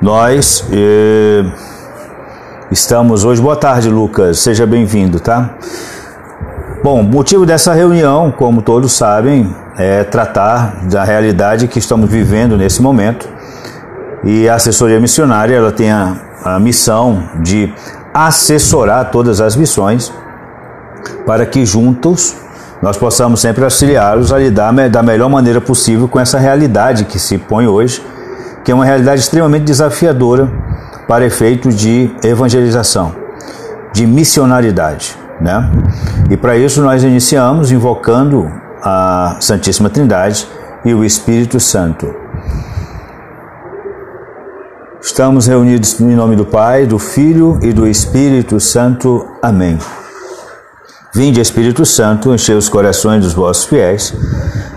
[0.00, 1.44] Nós eh,
[2.70, 3.42] estamos hoje.
[3.42, 4.38] Boa tarde, Lucas.
[4.38, 5.56] Seja bem-vindo, tá?
[6.84, 12.80] Bom, motivo dessa reunião, como todos sabem, é tratar da realidade que estamos vivendo nesse
[12.80, 13.28] momento.
[14.22, 17.74] E a assessoria missionária ela tem a, a missão de
[18.14, 20.12] assessorar todas as missões
[21.26, 22.36] para que juntos
[22.80, 27.36] nós possamos sempre auxiliá-los a lidar da melhor maneira possível com essa realidade que se
[27.36, 28.00] põe hoje
[28.68, 30.46] que é uma realidade extremamente desafiadora
[31.08, 33.16] para efeito de evangelização,
[33.94, 35.16] de missionaridade.
[35.40, 35.72] Né?
[36.28, 38.46] E para isso nós iniciamos invocando
[38.82, 40.46] a Santíssima Trindade
[40.84, 42.14] e o Espírito Santo.
[45.00, 49.26] Estamos reunidos em nome do Pai, do Filho e do Espírito Santo.
[49.40, 49.78] Amém.
[51.14, 54.14] Vinde, Espírito Santo, enchei os corações dos vossos fiéis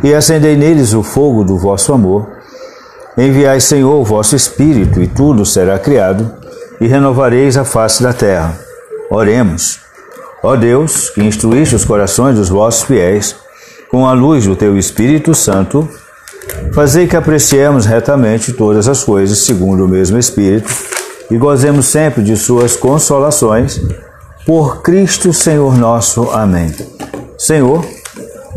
[0.01, 2.39] e acendei neles o fogo do vosso amor.
[3.17, 6.33] Enviai, Senhor, o vosso Espírito, e tudo será criado,
[6.79, 8.57] e renovareis a face da terra.
[9.09, 9.79] Oremos.
[10.41, 13.35] Ó Deus, que instruíste os corações dos vossos fiéis,
[13.89, 15.87] com a luz do teu Espírito Santo,
[16.73, 20.71] fazei que apreciemos retamente todas as coisas segundo o mesmo Espírito,
[21.29, 23.81] e gozemos sempre de suas consolações,
[24.45, 26.29] por Cristo Senhor nosso.
[26.31, 26.73] Amém.
[27.37, 27.85] Senhor,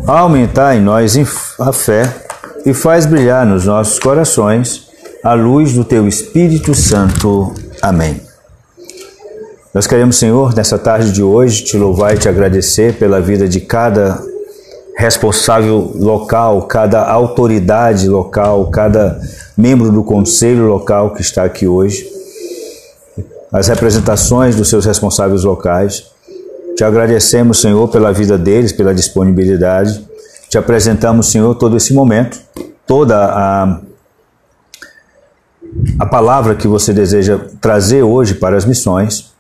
[0.07, 1.17] aumentai em nós
[1.59, 2.24] a fé
[2.65, 4.89] e faz brilhar nos nossos corações
[5.23, 7.53] a luz do teu Espírito Santo.
[7.83, 8.21] Amém.
[9.73, 13.61] Nós queremos, Senhor, nessa tarde de hoje, te louvar e te agradecer pela vida de
[13.61, 14.23] cada
[14.97, 19.21] responsável local, cada autoridade local, cada
[19.57, 22.09] membro do conselho local que está aqui hoje,
[23.53, 26.05] as representações dos seus responsáveis locais.
[26.77, 30.14] Te agradecemos, Senhor, pela vida deles, pela disponibilidade
[30.55, 32.41] te apresentamos, Senhor, todo esse momento,
[32.87, 33.81] toda a,
[35.99, 39.33] a palavra que você deseja trazer hoje para as missões.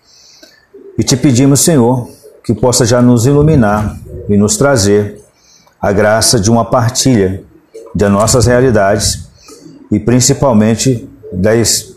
[0.98, 2.09] E te pedimos, Senhor,
[2.42, 3.97] que possa já nos iluminar
[4.29, 5.23] e nos trazer
[5.80, 7.45] a graça de uma partilha
[7.95, 9.29] das nossas realidades
[9.92, 11.95] e principalmente das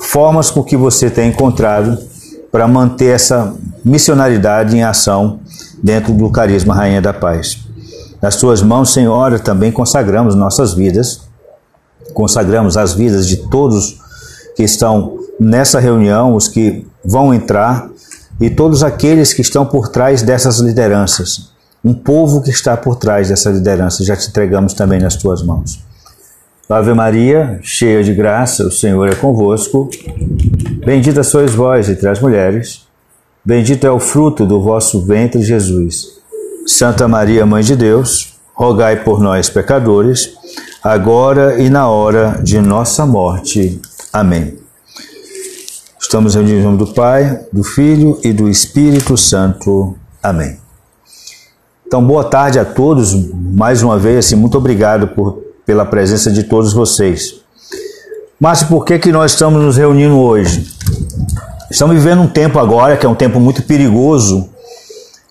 [0.00, 1.98] formas com que você tem encontrado
[2.50, 3.54] para manter essa
[3.84, 5.40] missionaridade em ação
[5.82, 7.58] dentro do carisma Rainha da Paz.
[8.20, 11.22] Nas tuas mãos, Senhora, também consagramos nossas vidas,
[12.12, 13.98] consagramos as vidas de todos
[14.54, 17.88] que estão nessa reunião, os que vão entrar
[18.38, 21.50] e todos aqueles que estão por trás dessas lideranças.
[21.82, 25.82] Um povo que está por trás dessa liderança, já te entregamos também nas tuas mãos.
[26.68, 29.90] Ave Maria, cheia de graça, o Senhor é convosco.
[30.84, 32.89] Bendita sois vós entre as mulheres
[33.44, 36.20] Bendito é o fruto do vosso ventre, Jesus.
[36.66, 40.34] Santa Maria, Mãe de Deus, rogai por nós, pecadores,
[40.82, 43.80] agora e na hora de nossa morte.
[44.12, 44.58] Amém.
[45.98, 49.96] Estamos reunidos em nome do Pai, do Filho e do Espírito Santo.
[50.22, 50.58] Amém.
[51.86, 53.14] Então, boa tarde a todos.
[53.32, 57.40] Mais uma vez, assim, muito obrigado por, pela presença de todos vocês.
[58.38, 60.79] Mas por que, que nós estamos nos reunindo hoje?
[61.70, 64.48] Estamos vivendo um tempo agora que é um tempo muito perigoso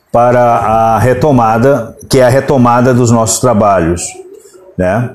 [0.10, 4.04] para a retomada, que é a retomada dos nossos trabalhos.
[4.78, 5.10] Né?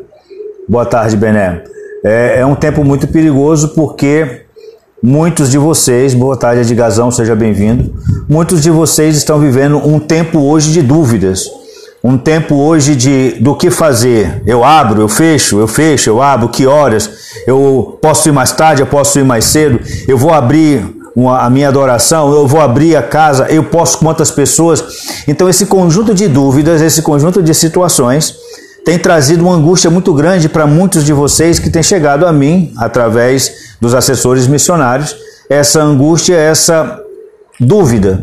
[0.69, 1.65] Boa tarde, Bené.
[2.05, 4.43] É, é um tempo muito perigoso porque
[5.03, 7.95] muitos de vocês, boa tarde, Edgazão, seja bem-vindo.
[8.29, 11.49] Muitos de vocês estão vivendo um tempo hoje de dúvidas
[12.05, 14.43] um tempo hoje de do que fazer.
[14.47, 17.11] Eu abro, eu fecho, eu fecho, eu abro, que horas?
[17.47, 21.69] Eu posso ir mais tarde, eu posso ir mais cedo, eu vou abrir a minha
[21.69, 24.85] adoração, eu vou abrir a casa, eu posso quantas pessoas.
[25.29, 28.35] Então, esse conjunto de dúvidas, esse conjunto de situações
[28.85, 32.73] tem trazido uma angústia muito grande para muitos de vocês que têm chegado a mim
[32.77, 35.17] através dos assessores missionários.
[35.49, 37.01] Essa angústia, essa
[37.61, 38.23] dúvida.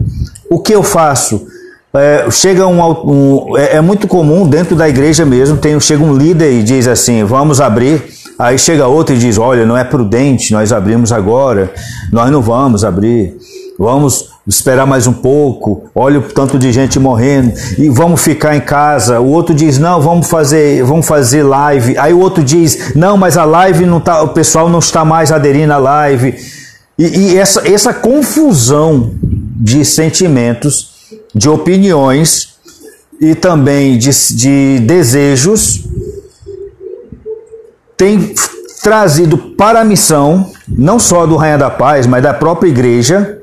[0.50, 1.48] O que eu faço?
[1.94, 6.16] É, chega um, um é, é, muito comum dentro da igreja mesmo, tem, chega um
[6.16, 8.02] líder e diz assim: vamos abrir
[8.38, 11.74] Aí chega outro e diz: Olha, não é prudente nós abrimos agora,
[12.12, 13.38] nós não vamos abrir,
[13.78, 15.90] vamos esperar mais um pouco.
[15.94, 19.20] Olha o tanto de gente morrendo e vamos ficar em casa.
[19.20, 21.98] O outro diz: Não, vamos fazer, vamos fazer live.
[21.98, 25.32] Aí o outro diz: Não, mas a live não tá, o pessoal não está mais
[25.32, 26.36] aderindo à live.
[26.98, 30.92] E, e essa, essa confusão de sentimentos,
[31.34, 32.50] de opiniões
[33.20, 35.84] e também de, de desejos
[38.02, 38.34] tem
[38.82, 43.38] trazido para a missão, não só do Rainha da Paz, mas da própria igreja,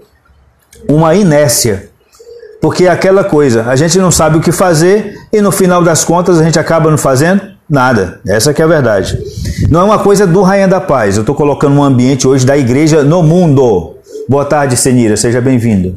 [0.88, 1.90] uma inércia.
[2.60, 6.04] Porque é aquela coisa, a gente não sabe o que fazer e no final das
[6.04, 7.40] contas a gente acaba não fazendo
[7.70, 8.20] nada.
[8.26, 9.16] Essa que é a verdade.
[9.70, 11.14] Não é uma coisa do Rainha da Paz.
[11.14, 13.94] Eu estou colocando um ambiente hoje da igreja no mundo.
[14.28, 15.96] Boa tarde, Senira, seja bem-vindo.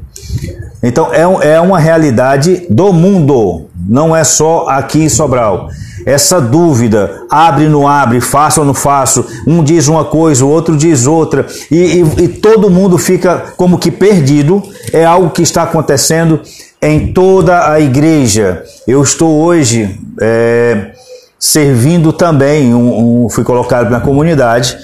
[0.84, 5.68] Então, é, é uma realidade do mundo, não é só aqui em Sobral.
[6.06, 10.50] Essa dúvida, abre ou não abre, faço ou não faço, um diz uma coisa, o
[10.50, 15.42] outro diz outra, e, e, e todo mundo fica como que perdido, é algo que
[15.42, 16.42] está acontecendo
[16.82, 18.64] em toda a igreja.
[18.88, 20.92] Eu estou hoje é,
[21.38, 24.78] servindo também, um, um, fui colocado na comunidade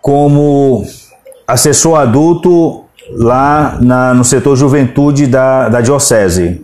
[0.00, 0.86] como
[1.46, 6.60] assessor adulto lá na, no setor juventude da, da diocese.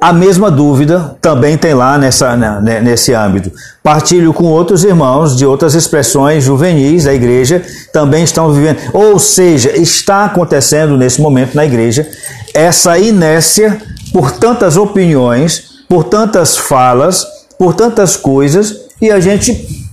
[0.00, 3.50] A mesma dúvida também tem lá nessa, né, nesse âmbito.
[3.82, 7.62] Partilho com outros irmãos de outras expressões juvenis da igreja,
[7.92, 8.78] também estão vivendo.
[8.92, 12.06] Ou seja, está acontecendo nesse momento na igreja
[12.52, 13.80] essa inércia
[14.12, 17.26] por tantas opiniões, por tantas falas,
[17.58, 19.86] por tantas coisas, e a gente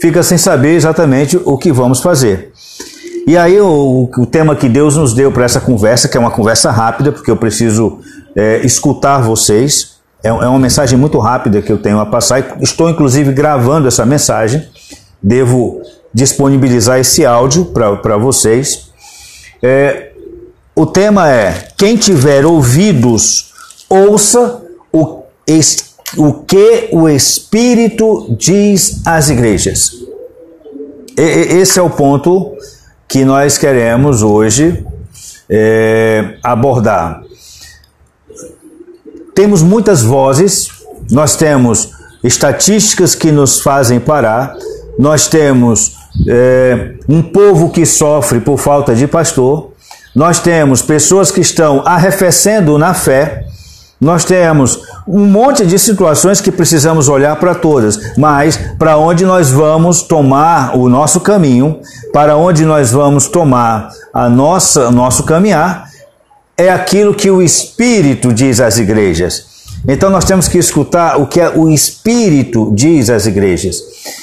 [0.00, 2.52] fica sem saber exatamente o que vamos fazer.
[3.26, 6.30] E aí o, o tema que Deus nos deu para essa conversa, que é uma
[6.30, 7.98] conversa rápida, porque eu preciso
[8.36, 12.58] é, escutar vocês, é, é uma mensagem muito rápida que eu tenho a passar.
[12.60, 14.68] Estou inclusive gravando essa mensagem,
[15.22, 15.80] devo
[16.12, 18.90] disponibilizar esse áudio para vocês.
[19.62, 20.12] É,
[20.74, 23.52] o tema é: quem tiver ouvidos,
[23.88, 24.62] ouça
[24.92, 25.22] o,
[26.16, 29.92] o que o Espírito diz às igrejas.
[31.16, 32.54] E, esse é o ponto
[33.08, 34.84] que nós queremos hoje
[35.48, 37.25] é, abordar.
[39.36, 40.70] Temos muitas vozes,
[41.10, 41.90] nós temos
[42.24, 44.56] estatísticas que nos fazem parar,
[44.98, 45.92] nós temos
[46.26, 49.72] é, um povo que sofre por falta de pastor,
[50.14, 53.44] nós temos pessoas que estão arrefecendo na fé,
[54.00, 59.50] nós temos um monte de situações que precisamos olhar para todas, mas para onde nós
[59.50, 61.78] vamos tomar o nosso caminho,
[62.10, 65.85] para onde nós vamos tomar a nossa nosso caminhar,
[66.56, 69.46] é aquilo que o Espírito diz às igrejas.
[69.86, 73.82] Então nós temos que escutar o que o Espírito diz às igrejas.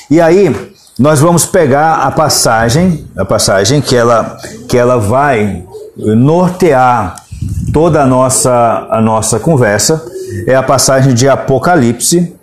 [0.10, 0.54] E aí
[0.98, 4.38] nós vamos pegar a passagem, a passagem que ela
[4.68, 5.64] que ela vai
[5.96, 7.24] nortear
[7.72, 10.04] toda a nossa, a nossa conversa
[10.48, 12.36] é a passagem de Apocalipse,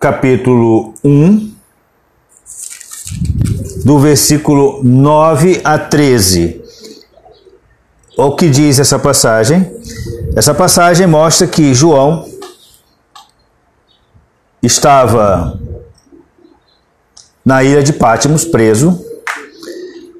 [0.00, 1.55] capítulo 1,
[3.86, 6.60] do versículo 9 a 13.
[8.18, 9.70] O que diz essa passagem?
[10.34, 12.28] Essa passagem mostra que João
[14.60, 15.56] estava
[17.44, 19.00] na ilha de Pátimos, preso,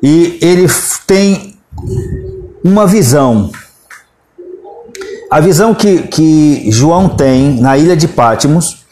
[0.01, 0.69] e ele
[1.05, 1.59] tem
[2.63, 3.51] uma visão.
[5.29, 8.87] A visão que, que João tem na ilha de Pátimos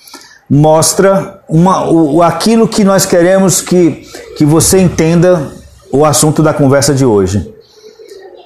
[0.51, 4.07] mostra uma, o, aquilo que nós queremos que,
[4.37, 5.53] que você entenda
[5.93, 7.53] o assunto da conversa de hoje.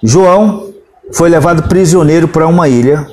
[0.03, 0.71] João
[1.12, 3.06] foi levado prisioneiro para uma ilha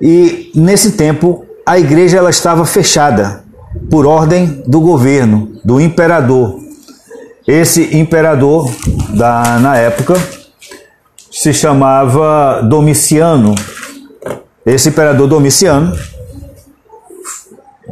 [0.00, 3.44] e nesse tempo a igreja ela estava fechada
[3.90, 6.58] por ordem do governo, do imperador.
[7.46, 8.72] Esse imperador
[9.10, 10.14] da, na época
[11.30, 13.54] se chamava Domiciano.
[14.64, 15.96] Esse imperador Domiciano,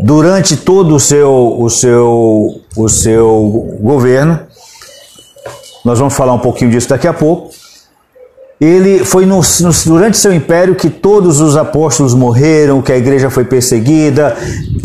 [0.02, 4.40] durante todo o seu, o seu, o seu governo,
[5.84, 7.50] nós vamos falar um pouquinho disso daqui a pouco.
[8.60, 13.30] Ele foi no, no, durante seu império que todos os apóstolos morreram, que a igreja
[13.30, 14.36] foi perseguida.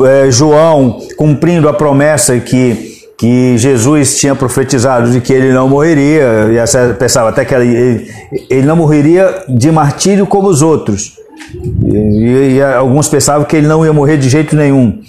[0.05, 6.49] É, João, cumprindo a promessa que que Jesus tinha profetizado de que ele não morreria,
[6.51, 8.11] e pensava até que ele,
[8.49, 11.22] ele não morreria de martírio como os outros.
[11.83, 15.01] E, e, alguns pensavam que ele não ia morrer de jeito nenhum.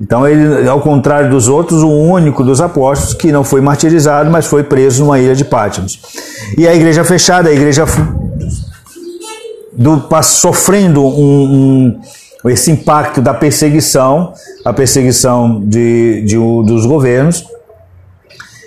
[0.00, 4.46] Então ele, ao contrário dos outros, o único dos apóstolos que não foi martirizado, mas
[4.46, 6.00] foi preso numa ilha de Pátimos.
[6.56, 7.84] E a igreja fechada, a igreja
[9.72, 11.98] do, sofrendo um,
[12.44, 14.32] um, esse impacto da perseguição,
[14.64, 17.44] a perseguição de, de, dos governos,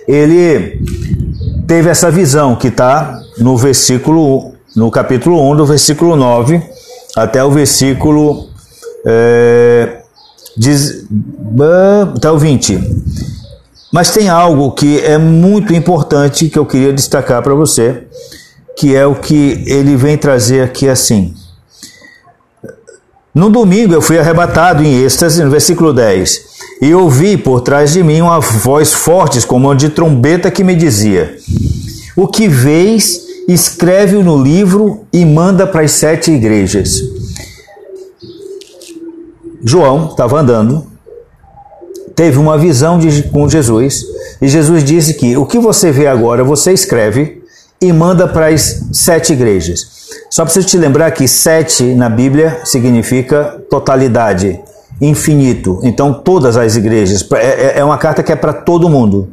[0.05, 0.81] ele
[1.65, 6.61] teve essa visão que está no versículo, no capítulo 1, do versículo 9
[7.15, 8.49] até o versículo
[9.05, 10.01] é,
[10.57, 11.05] diz,
[12.15, 12.79] até o 20.
[13.91, 18.03] Mas tem algo que é muito importante que eu queria destacar para você,
[18.77, 21.33] que é o que ele vem trazer aqui assim.
[23.33, 26.51] No domingo eu fui arrebatado em êxtase, no versículo 10
[26.81, 31.37] e ouvi por trás de mim uma voz forte, como de trombeta, que me dizia:
[32.15, 33.21] O que vês,
[33.53, 37.01] escreve-o no livro e manda para as sete igrejas.
[39.63, 40.87] João estava andando,
[42.15, 44.03] teve uma visão de, com Jesus
[44.41, 47.41] e Jesus disse que o que você vê agora você escreve
[47.79, 50.01] e manda para as sete igrejas.
[50.29, 54.59] Só preciso te lembrar que sete na Bíblia significa totalidade,
[55.01, 55.79] infinito.
[55.83, 57.25] Então, todas as igrejas.
[57.33, 59.29] É, é, é uma carta que é para todo mundo.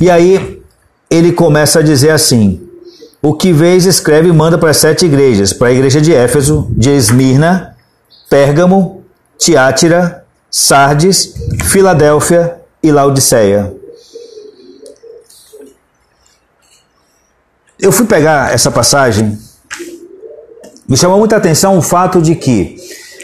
[0.00, 0.60] E aí,
[1.08, 2.61] ele começa a dizer assim:
[3.22, 6.66] O que vês, escreve e manda para as sete igrejas: para a igreja de Éfeso,
[6.70, 7.76] de Esmirna,
[8.28, 9.04] Pérgamo,
[9.38, 13.72] Tiátira, Sardes, Filadélfia e Laodiceia.
[17.80, 19.38] Eu fui pegar essa passagem,
[20.88, 22.76] me chamou muita atenção o fato de que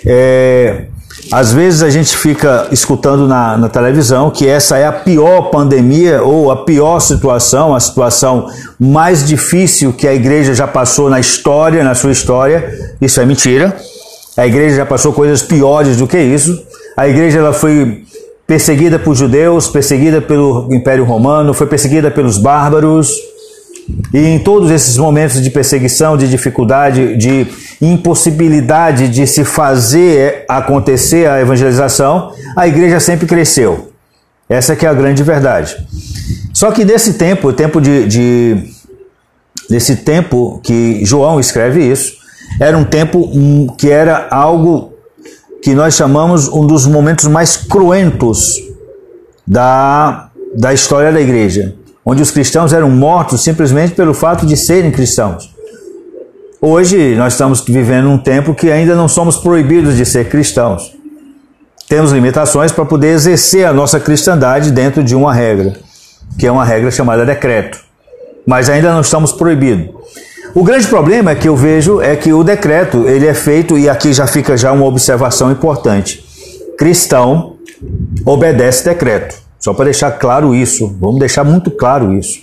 [0.06, 0.86] é,
[1.30, 6.22] às vezes a gente fica escutando na, na, televisão que essa é a pior pandemia
[6.22, 8.48] ou a pior situação, a situação
[8.78, 12.72] mais difícil que a igreja já passou na história, na sua história.
[13.00, 13.76] Isso é mentira.
[14.36, 16.58] A igreja já passou coisas piores do que isso.
[16.96, 18.04] A igreja ela foi
[18.46, 23.12] perseguida por judeus, perseguida pelo Império Romano, foi perseguida pelos bárbaros.
[24.12, 27.46] E em todos esses momentos de perseguição, de dificuldade, de
[27.80, 33.92] impossibilidade de se fazer acontecer a evangelização, a igreja sempre cresceu.
[34.48, 35.76] Essa que é a grande verdade.
[36.52, 38.64] Só que nesse tempo, o tempo de, de
[39.68, 42.16] nesse tempo que João escreve isso,
[42.58, 44.94] era um tempo que era algo
[45.62, 48.54] que nós chamamos um dos momentos mais cruentos
[49.46, 51.77] da, da história da igreja
[52.10, 55.54] onde os cristãos eram mortos simplesmente pelo fato de serem cristãos.
[56.58, 60.96] Hoje nós estamos vivendo um tempo que ainda não somos proibidos de ser cristãos.
[61.86, 65.76] Temos limitações para poder exercer a nossa cristandade dentro de uma regra,
[66.38, 67.78] que é uma regra chamada decreto.
[68.46, 69.94] Mas ainda não estamos proibidos.
[70.54, 74.14] O grande problema que eu vejo é que o decreto ele é feito e aqui
[74.14, 76.24] já fica já uma observação importante.
[76.78, 77.56] Cristão
[78.24, 79.47] obedece decreto.
[79.58, 82.38] Só para deixar claro isso, vamos deixar muito claro isso.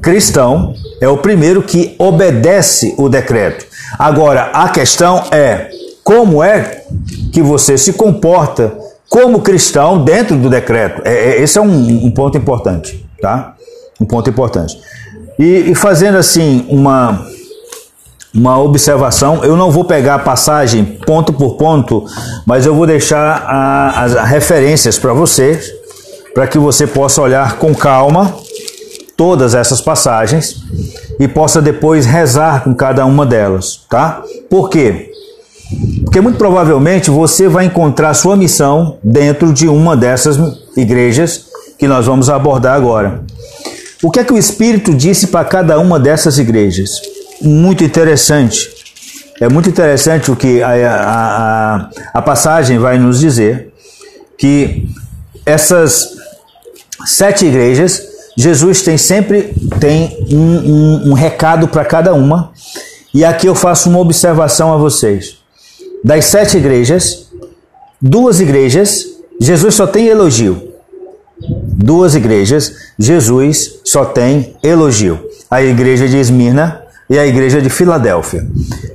[0.00, 3.66] Cristão é o primeiro que obedece o decreto.
[3.98, 5.70] Agora, a questão é
[6.04, 6.84] como é
[7.32, 8.76] que você se comporta
[9.08, 11.02] como cristão dentro do decreto.
[11.04, 13.54] É, é, esse é um, um, ponto importante, tá?
[14.00, 14.78] Um ponto importante.
[15.38, 17.26] E, e, fazendo assim uma
[18.34, 22.04] uma observação, eu não vou pegar a passagem ponto por ponto,
[22.46, 25.72] mas eu vou deixar a, as referências para vocês
[26.38, 28.32] para que você possa olhar com calma
[29.16, 30.62] todas essas passagens
[31.18, 34.22] e possa depois rezar com cada uma delas, tá?
[34.48, 35.10] Por quê?
[36.04, 40.38] Porque muito provavelmente você vai encontrar sua missão dentro de uma dessas
[40.76, 43.24] igrejas que nós vamos abordar agora.
[44.00, 47.02] O que é que o Espírito disse para cada uma dessas igrejas?
[47.42, 48.70] Muito interessante.
[49.40, 53.72] É muito interessante o que a, a, a, passagem vai nos dizer,
[54.38, 54.88] que
[55.44, 56.17] essas
[57.06, 58.02] sete igrejas,
[58.36, 62.52] Jesus tem sempre tem um, um, um recado para cada uma.
[63.12, 65.38] E aqui eu faço uma observação a vocês.
[66.04, 67.28] Das sete igrejas,
[68.00, 69.06] duas igrejas,
[69.40, 70.68] Jesus só tem elogio.
[71.40, 75.18] Duas igrejas, Jesus só tem elogio.
[75.50, 78.46] A igreja de Esmirna e a igreja de Filadélfia.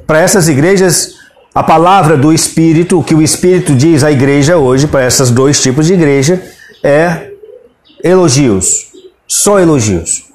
[0.07, 1.15] Para essas igrejas,
[1.53, 5.61] a palavra do Espírito, o que o Espírito diz à igreja hoje, para esses dois
[5.61, 6.41] tipos de igreja,
[6.81, 7.32] é
[8.03, 8.87] elogios,
[9.25, 10.25] só elogios.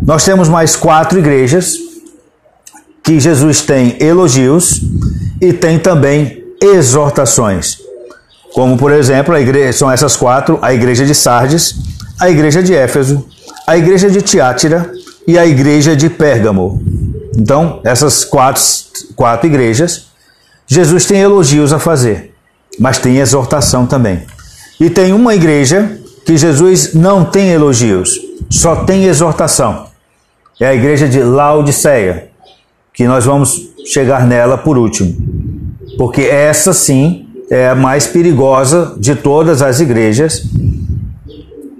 [0.00, 1.76] Nós temos mais quatro igrejas
[3.02, 4.80] que Jesus tem elogios
[5.40, 7.78] e tem também exortações.
[8.54, 11.74] Como, por exemplo, igreja, são essas quatro: a igreja de Sardes,
[12.20, 13.26] a igreja de Éfeso,
[13.66, 14.92] a igreja de Tiátira
[15.26, 16.80] e a igreja de Pérgamo.
[17.36, 18.62] Então, essas quatro,
[19.16, 20.06] quatro igrejas,
[20.66, 22.34] Jesus tem elogios a fazer,
[22.78, 24.22] mas tem exortação também.
[24.78, 29.86] E tem uma igreja que Jesus não tem elogios, só tem exortação.
[30.60, 32.28] É a igreja de Laodiceia,
[32.92, 35.16] que nós vamos chegar nela por último.
[35.96, 40.44] Porque essa sim é a mais perigosa de todas as igrejas.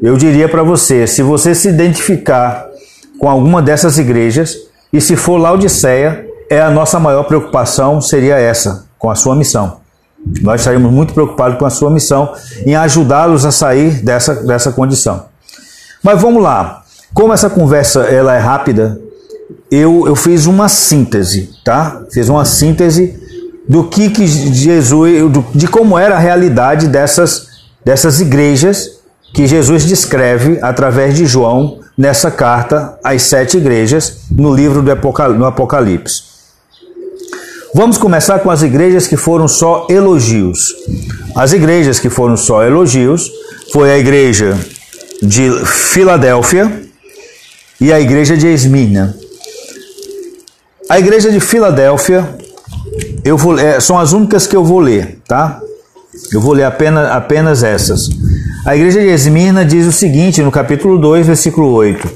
[0.02, 2.66] Eu diria para você, se você se identificar
[3.18, 4.56] com alguma dessas igrejas,
[4.92, 9.81] e se for Laodiceia, é a nossa maior preocupação seria essa, com a sua missão.
[10.40, 12.32] Nós estaremos muito preocupados com a sua missão
[12.64, 15.26] em ajudá-los a sair dessa, dessa condição.
[16.02, 16.82] Mas vamos lá.
[17.12, 19.00] Como essa conversa ela é rápida,
[19.70, 22.02] eu, eu fiz uma síntese, tá?
[22.10, 23.20] Fiz uma síntese
[23.68, 27.46] do que, que Jesus, de como era a realidade dessas,
[27.84, 29.00] dessas igrejas
[29.32, 34.90] que Jesus descreve através de João nessa carta às sete igrejas no livro do
[35.44, 36.31] Apocalipse.
[37.74, 40.74] Vamos começar com as igrejas que foram só elogios.
[41.34, 43.30] As igrejas que foram só elogios
[43.72, 44.58] foi a igreja
[45.22, 46.82] de Filadélfia
[47.80, 49.16] e a igreja de Esmirna.
[50.86, 52.28] A igreja de Filadélfia,
[53.24, 55.58] eu vou, é, são as únicas que eu vou ler, tá?
[56.30, 58.10] Eu vou ler apenas, apenas essas.
[58.66, 62.06] A igreja de Esmirna diz o seguinte no capítulo 2, versículo 8.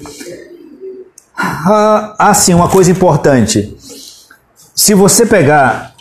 [1.35, 3.76] Ah, assim, uma coisa importante.
[4.77, 5.97] Se você pegar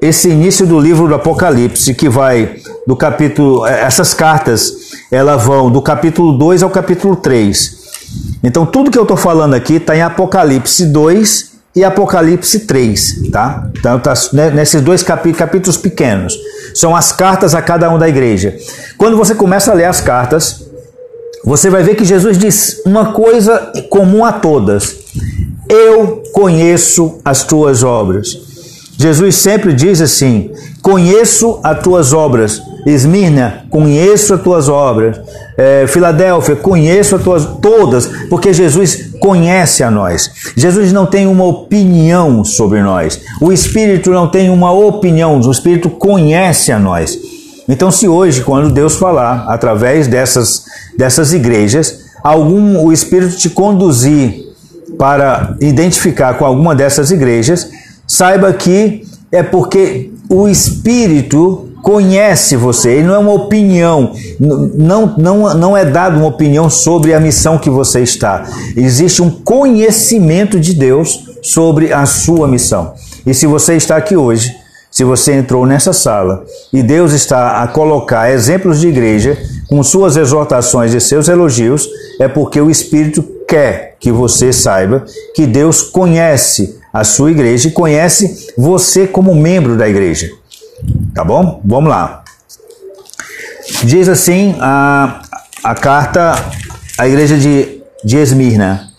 [0.00, 3.64] esse início do livro do Apocalipse, que vai do capítulo.
[3.66, 4.72] Eh, essas cartas,
[5.10, 7.78] elas vão do capítulo 2 ao capítulo 3.
[8.42, 13.68] Então, tudo que eu estou falando aqui está em Apocalipse 2 e Apocalipse 3, tá?
[13.78, 14.14] Então, tá
[14.52, 16.36] nesses dois capítulos pequenos.
[16.74, 18.56] São as cartas a cada um da igreja.
[18.96, 20.64] Quando você começa a ler as cartas,
[21.44, 24.96] você vai ver que Jesus diz uma coisa comum a todas:
[25.68, 28.48] Eu conheço as tuas obras.
[28.98, 30.50] Jesus sempre diz assim:
[30.82, 32.60] Conheço as tuas obras.
[32.86, 35.20] Esmirna, conheço as tuas obras.
[35.56, 40.30] É, Filadélfia, conheço as tuas todas, porque Jesus conhece a nós.
[40.56, 43.20] Jesus não tem uma opinião sobre nós.
[43.40, 47.18] O Espírito não tem uma opinião, o Espírito conhece a nós.
[47.68, 50.64] Então, se hoje, quando Deus falar através dessas,
[50.96, 54.47] dessas igrejas, algum o Espírito te conduzir
[54.98, 57.70] para identificar com alguma dessas igrejas,
[58.06, 65.54] saiba que é porque o Espírito conhece você, ele não é uma opinião, não, não,
[65.54, 68.44] não é dado uma opinião sobre a missão que você está.
[68.76, 72.92] Existe um conhecimento de Deus sobre a sua missão.
[73.24, 74.54] E se você está aqui hoje,
[74.90, 79.38] se você entrou nessa sala e Deus está a colocar exemplos de igreja
[79.68, 81.88] com suas exortações e seus elogios,
[82.18, 87.72] é porque o Espírito quer que você saiba que Deus conhece a sua igreja e
[87.72, 90.30] conhece você como membro da igreja.
[91.14, 91.60] Tá bom?
[91.64, 92.22] Vamos lá.
[93.82, 95.22] Diz assim a,
[95.64, 96.34] a carta
[96.96, 98.90] à igreja de, de Esmirna: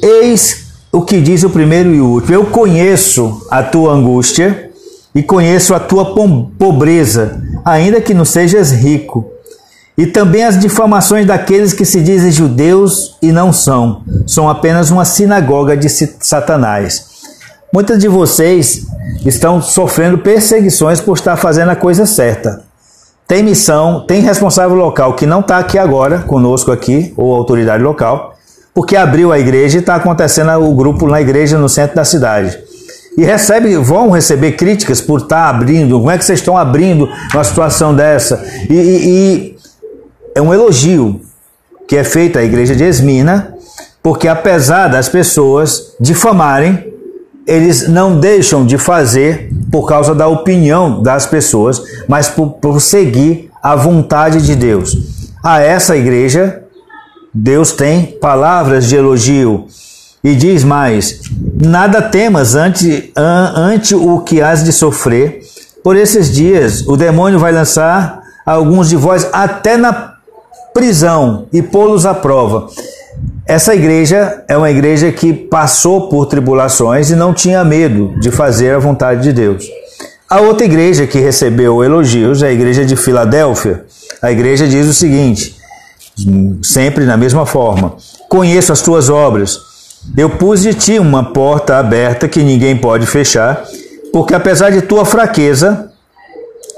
[0.00, 4.70] Eis o que diz o primeiro e o último: Eu conheço a tua angústia
[5.14, 9.37] e conheço a tua pobreza, ainda que não sejas rico
[9.98, 15.04] e também as difamações daqueles que se dizem judeus e não são, são apenas uma
[15.04, 17.08] sinagoga de Satanás.
[17.74, 18.86] Muitas de vocês
[19.26, 22.62] estão sofrendo perseguições por estar fazendo a coisa certa.
[23.26, 28.36] Tem missão, tem responsável local que não está aqui agora, conosco aqui, ou autoridade local,
[28.72, 32.56] porque abriu a igreja e está acontecendo o grupo na igreja no centro da cidade.
[33.18, 35.98] E recebe, vão receber críticas por estar tá abrindo.
[35.98, 38.40] Como é que vocês estão abrindo uma situação dessa?
[38.70, 39.57] E, e,
[40.38, 41.20] é um elogio
[41.88, 43.54] que é feito à igreja de Esmina,
[44.00, 46.92] porque apesar das pessoas difamarem,
[47.44, 53.50] eles não deixam de fazer por causa da opinião das pessoas, mas por, por seguir
[53.60, 54.96] a vontade de Deus.
[55.42, 56.62] A essa igreja,
[57.34, 59.66] Deus tem palavras de elogio
[60.22, 61.20] e diz mais:
[61.60, 65.40] nada temas ante, ante o que has de sofrer.
[65.82, 70.17] Por esses dias, o demônio vai lançar alguns de vós até na
[70.78, 72.68] prisão e pô-los à prova.
[73.44, 78.76] Essa igreja é uma igreja que passou por tribulações e não tinha medo de fazer
[78.76, 79.64] a vontade de Deus.
[80.30, 83.84] A outra igreja que recebeu elogios é a igreja de Filadélfia.
[84.22, 85.56] A igreja diz o seguinte,
[86.62, 87.96] sempre na mesma forma:
[88.28, 89.58] Conheço as tuas obras.
[90.16, 93.64] Eu pus de ti uma porta aberta que ninguém pode fechar,
[94.12, 95.90] porque apesar de tua fraqueza,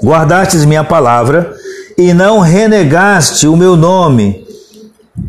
[0.03, 1.60] guardastes minha palavra
[2.01, 4.43] e não renegaste o meu nome.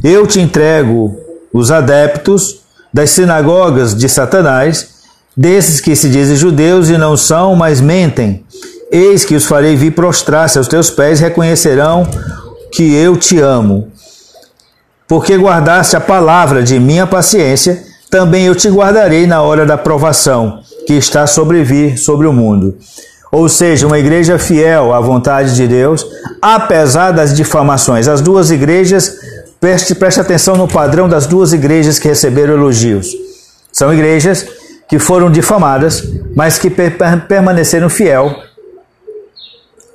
[0.03, 1.15] Eu te entrego
[1.53, 4.89] os adeptos das sinagogas de Satanás,
[5.37, 8.43] desses que se dizem judeus e não são, mas mentem.
[8.91, 12.07] Eis que os farei vir prostrar-se aos teus pés reconhecerão
[12.73, 13.89] que eu te amo.
[15.07, 20.61] Porque guardaste a palavra de minha paciência, também eu te guardarei na hora da provação
[20.87, 22.79] que está sobre vir sobre o mundo
[23.33, 26.07] ou seja, uma igreja fiel à vontade de Deus,
[26.41, 28.07] apesar das difamações.
[28.07, 29.17] As duas igrejas,
[29.59, 33.09] preste, preste atenção no padrão das duas igrejas que receberam elogios.
[33.73, 34.47] São igrejas
[34.87, 38.37] que foram difamadas, mas que permaneceram fiel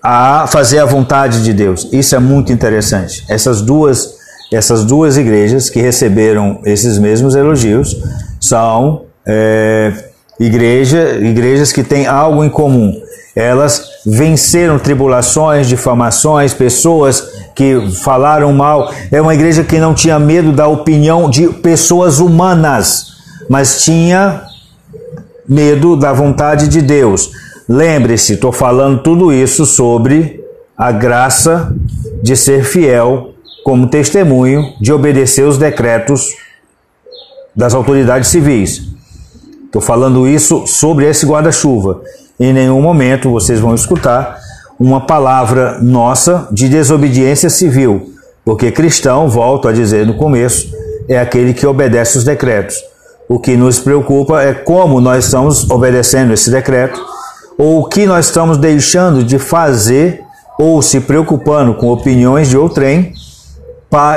[0.01, 1.87] a fazer a vontade de Deus.
[1.91, 3.23] Isso é muito interessante.
[3.29, 4.15] Essas duas,
[4.51, 7.95] essas duas igrejas que receberam esses mesmos elogios
[8.41, 9.93] são é,
[10.39, 12.99] igreja, igrejas que têm algo em comum
[13.37, 17.21] elas venceram tribulações, difamações, pessoas
[17.53, 18.91] que falaram mal.
[19.11, 23.09] É uma igreja que não tinha medo da opinião de pessoas humanas,
[23.47, 24.41] mas tinha
[25.47, 27.29] medo da vontade de Deus.
[27.69, 30.43] Lembre-se, estou falando tudo isso sobre
[30.75, 31.71] a graça
[32.23, 36.35] de ser fiel como testemunho de obedecer os decretos
[37.55, 38.96] das autoridades civis.
[39.77, 42.01] Estou falando isso sobre esse guarda-chuva.
[42.39, 44.39] Em nenhum momento vocês vão escutar
[44.79, 48.11] uma palavra nossa de desobediência civil,
[48.43, 50.67] porque cristão, volto a dizer no começo,
[51.07, 52.75] é aquele que obedece os decretos.
[53.29, 56.99] O que nos preocupa é como nós estamos obedecendo esse decreto,
[57.55, 60.23] ou o que nós estamos deixando de fazer,
[60.57, 63.13] ou se preocupando com opiniões de outrem,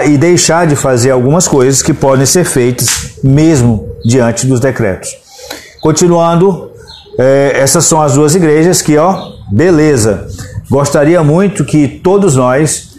[0.06, 5.29] e deixar de fazer algumas coisas que podem ser feitas mesmo diante dos decretos.
[5.80, 6.70] Continuando,
[7.18, 10.28] é, essas são as duas igrejas que, ó, beleza.
[10.70, 12.90] Gostaria muito que todos nós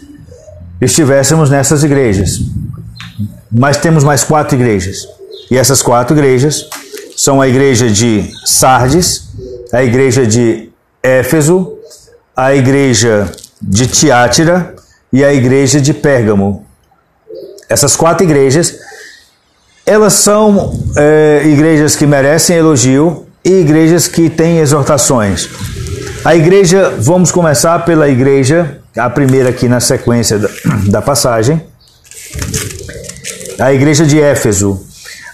[0.80, 2.40] estivéssemos nessas igrejas.
[3.50, 5.06] Mas temos mais quatro igrejas.
[5.50, 6.66] E essas quatro igrejas
[7.16, 9.28] são a igreja de Sardes,
[9.72, 10.70] a igreja de
[11.02, 11.78] Éfeso,
[12.36, 14.74] a igreja de Tiátira
[15.12, 16.66] e a igreja de Pérgamo.
[17.68, 18.74] Essas quatro igrejas,
[19.84, 25.48] elas são é, igrejas que merecem elogio e igrejas que têm exortações.
[26.24, 30.48] A igreja, vamos começar pela igreja, a primeira aqui na sequência da,
[30.88, 31.60] da passagem,
[33.58, 34.80] a igreja de Éfeso.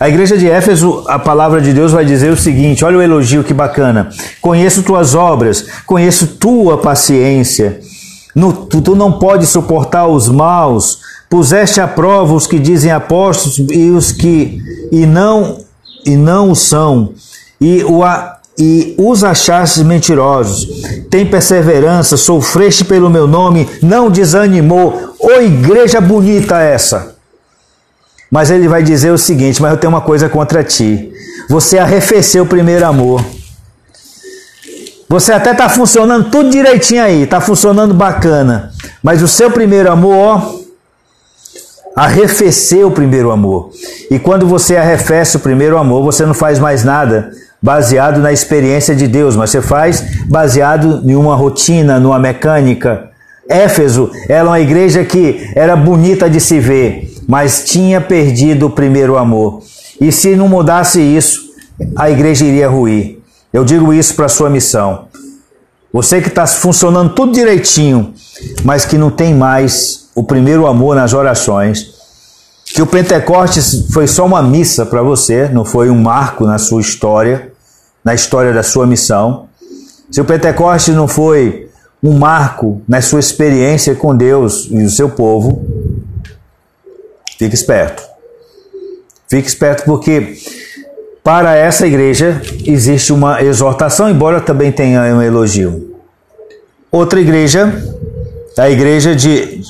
[0.01, 3.43] A igreja de Éfeso, a palavra de Deus vai dizer o seguinte: olha o elogio
[3.43, 4.09] que bacana.
[4.41, 7.81] Conheço tuas obras, conheço tua paciência.
[8.39, 11.01] No, tu, tu não podes suportar os maus.
[11.29, 15.59] Puseste à prova os que dizem apóstolos e os que e não
[16.07, 17.13] e não o são.
[17.61, 18.03] E, o,
[18.57, 20.69] e os achastes mentirosos.
[21.11, 25.15] Tem perseverança, sofreste pelo meu nome, não desanimou.
[25.19, 27.17] Ô igreja bonita essa!
[28.31, 31.13] Mas ele vai dizer o seguinte: Mas eu tenho uma coisa contra ti.
[31.51, 33.25] Você arrefeceu o primeiro amor.
[35.09, 38.71] Você até está funcionando tudo direitinho aí, está funcionando bacana.
[39.03, 40.59] Mas o seu primeiro amor, ó,
[41.97, 43.71] arrefeceu o primeiro amor.
[44.11, 48.95] E quando você arrefece o primeiro amor, você não faz mais nada baseado na experiência
[48.95, 53.09] de Deus, mas você faz baseado em uma rotina, numa mecânica.
[53.49, 59.17] Éfeso era uma igreja que era bonita de se ver, mas tinha perdido o primeiro
[59.17, 59.63] amor.
[60.01, 61.41] E se não mudasse isso,
[61.97, 63.18] a igreja iria ruir.
[63.53, 65.09] Eu digo isso para a sua missão.
[65.93, 68.13] Você que está funcionando tudo direitinho,
[68.63, 71.95] mas que não tem mais o primeiro amor nas orações,
[72.67, 76.81] que o Pentecostes foi só uma missa para você, não foi um marco na sua
[76.81, 77.53] história,
[78.05, 79.49] na história da sua missão.
[80.11, 81.71] Se o Pentecostes não foi
[82.03, 85.65] um marco na sua experiência com Deus e o seu povo,
[87.39, 88.03] Fique esperto.
[89.29, 90.37] Fique esperto porque
[91.29, 95.95] para essa igreja existe uma exortação, embora também tenha um elogio.
[96.91, 97.71] Outra igreja,
[98.57, 99.61] a igreja de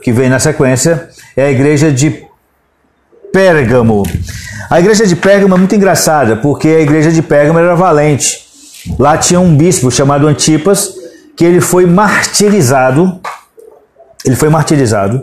[0.00, 2.22] que vem na sequência, é a igreja de
[3.32, 4.04] Pérgamo.
[4.70, 8.44] A igreja de Pérgamo é muito engraçada, porque a igreja de Pérgamo era valente.
[8.96, 10.94] Lá tinha um bispo chamado Antipas,
[11.36, 13.18] que ele foi martirizado.
[14.24, 15.20] Ele foi martirizado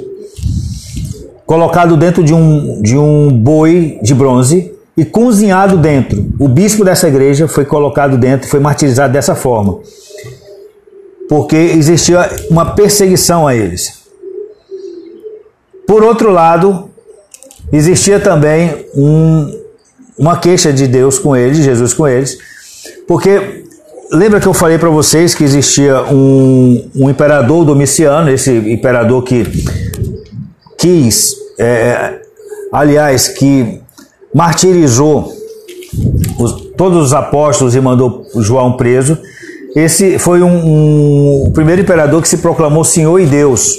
[1.45, 6.25] colocado dentro de um, de um boi de bronze e cozinhado dentro.
[6.39, 9.79] O bispo dessa igreja foi colocado dentro, foi martirizado dessa forma,
[11.29, 14.01] porque existia uma perseguição a eles.
[15.87, 16.89] Por outro lado,
[17.71, 19.61] existia também um,
[20.17, 22.37] uma queixa de Deus com eles, de Jesus com eles,
[23.07, 23.65] porque
[24.11, 29.45] lembra que eu falei para vocês que existia um, um imperador Domiciano, esse imperador que
[30.77, 32.21] quis é,
[32.71, 33.81] aliás, que
[34.33, 35.31] martirizou
[36.37, 39.17] os, todos os apóstolos e mandou João preso.
[39.75, 43.77] Esse foi um, um, o primeiro imperador que se proclamou Senhor e Deus.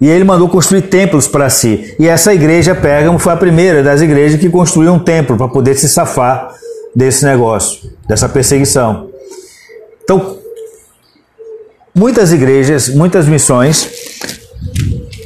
[0.00, 1.94] E ele mandou construir templos para si.
[1.98, 5.74] E essa igreja, Pérgamo, foi a primeira das igrejas que construiu um templo para poder
[5.74, 6.54] se safar
[6.94, 9.10] desse negócio, dessa perseguição.
[10.02, 10.38] Então,
[11.94, 13.88] muitas igrejas, muitas missões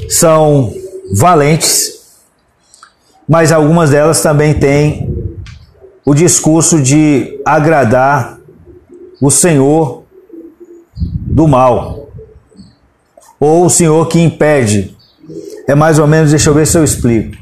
[0.09, 0.75] são
[1.13, 1.94] valentes,
[3.29, 5.09] mas algumas delas também têm
[6.05, 8.39] o discurso de agradar
[9.21, 10.05] o Senhor
[10.97, 12.09] do mal,
[13.41, 14.97] ou o Senhor que impede.
[15.67, 17.37] É mais ou menos, deixa eu ver se eu explico.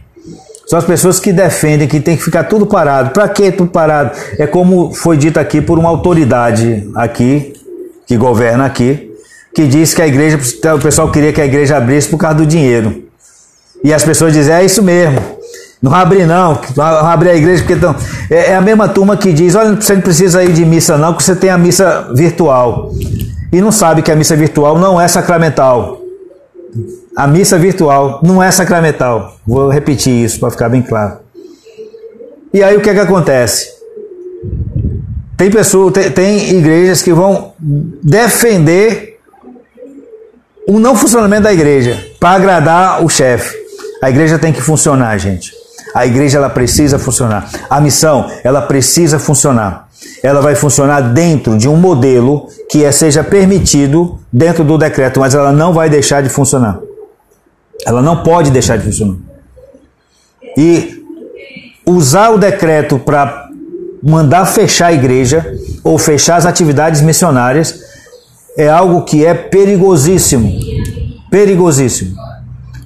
[0.66, 3.10] São as pessoas que defendem que tem que ficar tudo parado.
[3.10, 4.16] Para que tudo parado?
[4.38, 7.52] É como foi dito aqui por uma autoridade aqui,
[8.06, 9.12] que governa aqui,
[9.54, 10.38] que disse que a igreja,
[10.74, 13.04] o pessoal queria que a igreja abrisse por causa do dinheiro.
[13.84, 15.41] E as pessoas dizem: é isso mesmo.
[15.82, 17.94] Não abrir não, não abrir a igreja porque tão,
[18.30, 21.12] é, é, a mesma turma que diz, olha, você não precisa ir de missa não,
[21.12, 22.92] que você tem a missa virtual.
[23.52, 26.00] E não sabe que a missa virtual não é sacramental.
[27.16, 29.36] A missa virtual não é sacramental.
[29.44, 31.18] Vou repetir isso para ficar bem claro.
[32.54, 33.68] E aí o que é que acontece?
[35.36, 39.18] Tem pessoas, tem, tem igrejas que vão defender
[40.68, 43.56] o não funcionamento da igreja para agradar o chefe.
[44.00, 45.62] A igreja tem que funcionar, gente.
[45.94, 47.50] A igreja ela precisa funcionar.
[47.68, 49.88] A missão ela precisa funcionar.
[50.22, 55.35] Ela vai funcionar dentro de um modelo que é, seja permitido dentro do decreto, mas
[55.35, 56.81] ela não vai deixar de funcionar.
[57.85, 59.16] Ela não pode deixar de funcionar.
[60.57, 61.02] E
[61.87, 63.48] usar o decreto para
[64.02, 67.81] mandar fechar a igreja ou fechar as atividades missionárias
[68.57, 70.52] é algo que é perigosíssimo.
[71.31, 72.14] Perigosíssimo.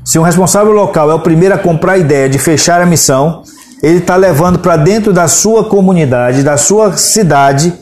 [0.07, 3.43] Se um responsável local é o primeiro a comprar a ideia de fechar a missão,
[3.83, 7.75] ele está levando para dentro da sua comunidade, da sua cidade,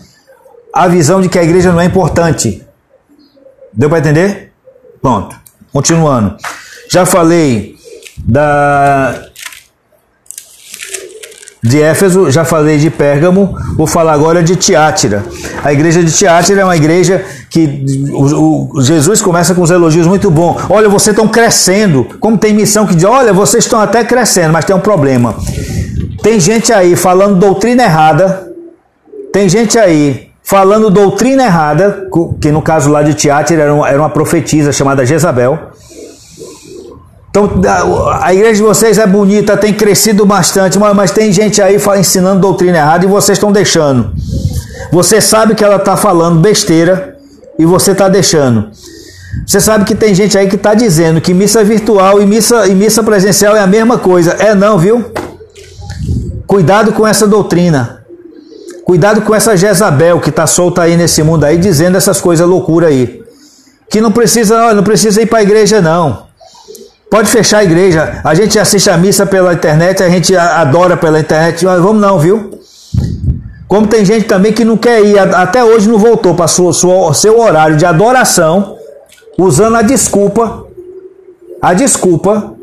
[0.73, 2.67] a visão de que a igreja não é importante.
[3.71, 4.55] Deu para entender?
[5.03, 5.37] Pronto.
[5.71, 6.35] Continuando.
[6.91, 7.77] Já falei
[8.17, 9.23] da
[11.65, 15.25] de Éfeso, já falei de Pérgamo, vou falar agora de Tiátira.
[15.65, 20.07] A igreja de Tiátira é uma igreja que o, o, Jesus começa com os elogios
[20.07, 20.59] muito bons.
[20.69, 22.07] Olha, vocês estão crescendo.
[22.21, 25.37] Como tem missão que diz, olha, vocês estão até crescendo, mas tem um problema.
[26.23, 28.53] Tem gente aí falando doutrina errada.
[29.33, 32.09] Tem gente aí falando doutrina errada,
[32.43, 35.71] que no caso lá de Tiátira era uma, era uma profetisa chamada Jezabel
[37.37, 37.51] então,
[38.23, 42.79] a igreja de vocês é bonita, tem crescido bastante, mas tem gente aí ensinando doutrina
[42.79, 44.13] errada e vocês estão deixando.
[44.93, 47.17] Você sabe que ela está falando besteira
[47.59, 48.71] e você está deixando.
[49.45, 52.75] Você sabe que tem gente aí que está dizendo que missa virtual e missa, e
[52.75, 54.35] missa presencial é a mesma coisa.
[54.39, 55.05] É não, viu?
[56.47, 58.05] Cuidado com essa doutrina.
[58.85, 62.87] Cuidado com essa Jezabel que está solta aí nesse mundo aí, dizendo essas coisas loucura
[62.87, 63.25] aí.
[63.91, 66.24] Que não precisa, não precisa ir para a igreja, não.
[67.11, 68.21] Pode fechar a igreja.
[68.25, 72.19] A gente assiste a missa pela internet, a gente adora pela internet, mas vamos não,
[72.19, 72.59] viu?
[73.69, 77.41] Como tem gente também que não quer ir, até hoje não voltou para o seu
[77.41, 78.77] horário de adoração,
[79.39, 80.67] usando a desculpa,
[81.61, 82.55] a desculpa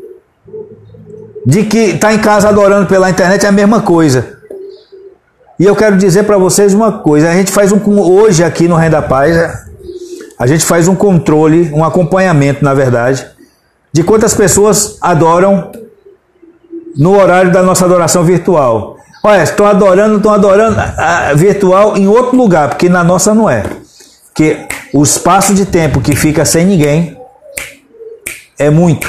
[1.44, 4.38] de que está em casa adorando pela internet é a mesma coisa.
[5.58, 8.76] E eu quero dizer para vocês uma coisa: a gente faz um hoje aqui no
[8.76, 9.36] Renda Paz,
[10.38, 13.26] a gente faz um controle, um acompanhamento, na verdade,
[13.92, 15.70] de quantas pessoas adoram
[16.96, 18.96] no horário da nossa adoração virtual.
[19.22, 23.62] Olha, estão adorando, estão adorando a virtual em outro lugar, porque na nossa não é.
[24.26, 27.16] Porque o espaço de tempo que fica sem ninguém
[28.58, 29.08] é muito.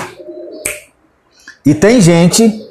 [1.66, 2.62] E tem gente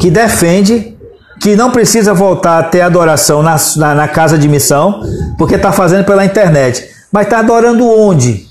[0.00, 0.96] que defende
[1.40, 5.02] que não precisa voltar a ter adoração na, na, na casa de missão,
[5.38, 6.88] porque está fazendo pela internet.
[7.12, 8.48] Mas está adorando onde?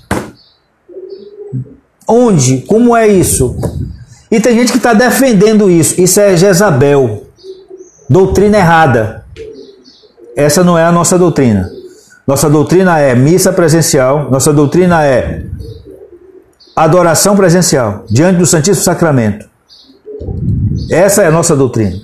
[2.08, 2.62] Onde?
[2.62, 3.56] Como é isso?
[4.30, 6.00] E tem gente que está defendendo isso.
[6.00, 7.24] Isso é Jezabel.
[8.08, 9.24] Doutrina errada.
[10.36, 11.70] Essa não é a nossa doutrina.
[12.26, 15.44] Nossa doutrina é missa presencial, nossa doutrina é
[16.74, 19.48] adoração presencial diante do Santíssimo Sacramento.
[20.90, 21.96] Essa é a nossa doutrina.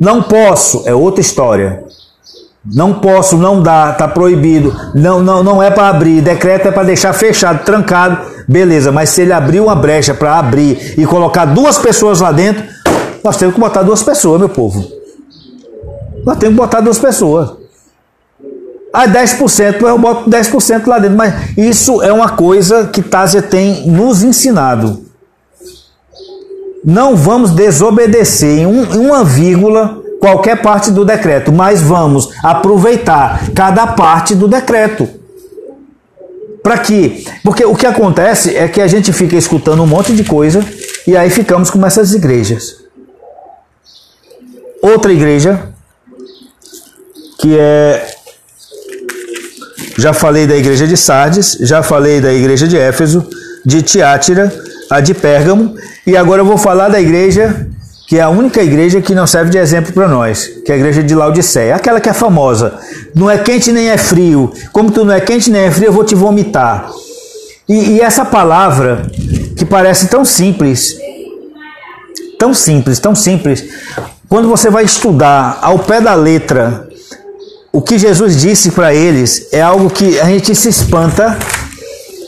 [0.00, 1.84] Não posso, é outra história.
[2.64, 4.74] Não posso, não dá, está proibido.
[4.94, 6.20] Não, não, não é para abrir.
[6.20, 8.18] Decreto é para deixar fechado, trancado.
[8.46, 12.62] Beleza, mas se ele abrir uma brecha para abrir e colocar duas pessoas lá dentro,
[13.24, 14.86] nós temos que botar duas pessoas, meu povo.
[16.24, 17.50] Nós temos que botar duas pessoas.
[18.92, 21.16] Ah, 10%, eu boto 10% lá dentro.
[21.16, 25.02] Mas isso é uma coisa que Tásia tem nos ensinado.
[26.84, 33.50] Não vamos desobedecer em, um, em uma vírgula qualquer parte do decreto, mas vamos aproveitar
[33.52, 35.08] cada parte do decreto.
[36.62, 37.24] Para quê?
[37.42, 40.64] Porque o que acontece é que a gente fica escutando um monte de coisa
[41.08, 42.76] e aí ficamos com essas igrejas.
[44.80, 45.70] Outra igreja
[47.40, 48.06] que é
[49.98, 53.28] já falei da igreja de Sardes, já falei da igreja de Éfeso,
[53.66, 54.52] de Tiátira,
[54.88, 55.74] a de Pérgamo,
[56.06, 57.68] e agora eu vou falar da igreja
[58.12, 60.76] que é a única igreja que não serve de exemplo para nós, que é a
[60.76, 62.78] igreja de Laodiceia, aquela que é famosa.
[63.14, 64.52] Não é quente nem é frio.
[64.70, 66.90] Como tu não é quente nem é frio, eu vou te vomitar.
[67.66, 69.10] E, e essa palavra
[69.56, 70.94] que parece tão simples,
[72.38, 73.64] tão simples, tão simples,
[74.28, 76.86] quando você vai estudar ao pé da letra
[77.72, 81.38] o que Jesus disse para eles, é algo que a gente se espanta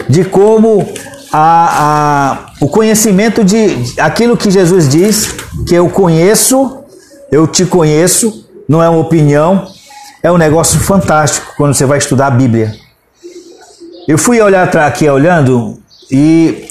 [0.09, 0.89] de como
[1.37, 1.41] a,
[1.81, 5.35] a, o conhecimento de aquilo que Jesus diz
[5.67, 6.85] que eu conheço,
[7.33, 9.67] eu te conheço, não é uma opinião,
[10.23, 12.73] é um negócio fantástico quando você vai estudar a Bíblia.
[14.07, 15.77] Eu fui olhar aqui olhando
[16.09, 16.69] e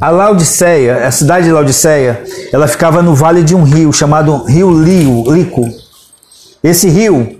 [0.00, 4.72] a Laodiceia, a cidade de Laodiceia, ela ficava no vale de um rio chamado Rio
[4.72, 5.64] Lio, Lico.
[6.64, 7.38] Esse rio,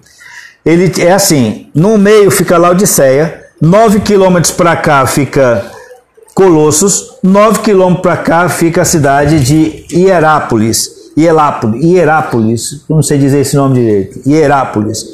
[0.64, 5.81] ele é assim, no meio fica Laodiceia, 9 quilômetros para cá fica
[6.34, 11.12] Colossos, 9 quilômetros para cá fica a cidade de Hierápolis.
[11.16, 14.20] Hierápolis, Hierápolis, não sei dizer esse nome direito.
[14.26, 15.04] Hierápolis.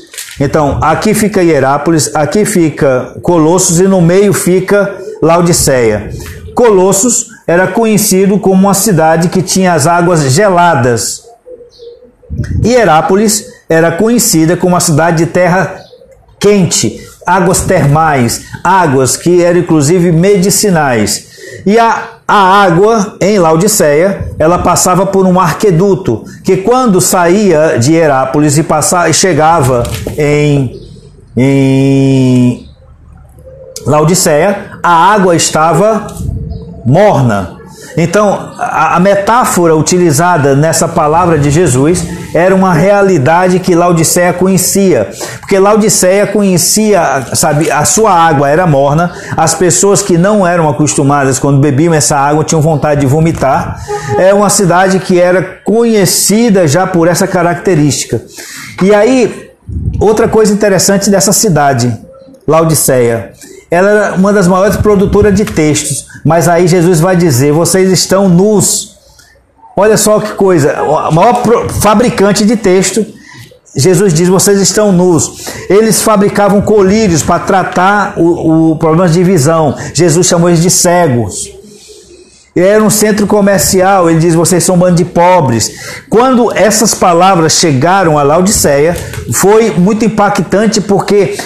[0.41, 6.11] Então, aqui fica Hierápolis, aqui fica Colossos e no meio fica Laodiceia.
[6.55, 11.25] Colossos era conhecido como uma cidade que tinha as águas geladas.
[12.65, 15.83] Hierápolis era conhecida como uma cidade de terra
[16.39, 21.29] quente, águas termais, águas que eram inclusive medicinais.
[21.67, 27.95] E a, a água em Laodiceia, ela passava por um arqueduto, que quando saía de
[27.95, 29.83] Herápolis e, passava, chegava
[30.17, 30.81] em,
[31.37, 32.69] em
[33.87, 36.07] Laodiceia, a água estava
[36.85, 37.58] morna.
[38.01, 45.11] Então, a, a metáfora utilizada nessa palavra de Jesus era uma realidade que Laodiceia conhecia.
[45.41, 51.41] Porque Laodiceia conhecia, sabe, a sua água era morna, as pessoas que não eram acostumadas
[51.41, 53.81] quando bebiam essa água tinham vontade de vomitar.
[54.17, 58.23] É uma cidade que era conhecida já por essa característica.
[58.81, 59.51] E aí,
[59.99, 61.97] outra coisa interessante dessa cidade,
[62.47, 63.33] Laodiceia,
[63.71, 68.29] ela era uma das maiores produtoras de textos, mas aí Jesus vai dizer: vocês estão
[68.29, 68.97] nus.
[69.77, 71.43] Olha só que coisa, o maior
[71.81, 73.07] fabricante de texto,
[73.77, 75.47] Jesus diz: vocês estão nus.
[75.69, 79.77] Eles fabricavam colírios para tratar o, o problema de visão.
[79.93, 81.53] Jesus chamou eles de cegos.
[82.57, 86.03] Era um centro comercial, ele diz: vocês são um bando de pobres.
[86.09, 88.97] Quando essas palavras chegaram a Laodiceia,
[89.33, 91.37] foi muito impactante porque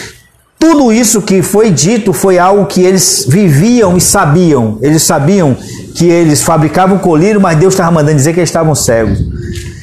[0.63, 4.79] tudo isso que foi dito foi algo que eles viviam e sabiam.
[4.81, 5.57] Eles sabiam
[5.93, 9.19] que eles fabricavam colírio, mas Deus estava mandando dizer que eles estavam cegos.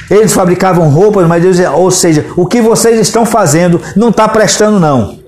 [0.09, 4.25] Eles fabricavam roupas, mas Deus dizia, ou seja, o que vocês estão fazendo não está
[4.29, 5.19] prestando não.